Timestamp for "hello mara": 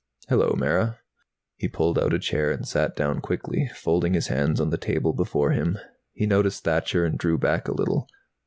0.29-0.97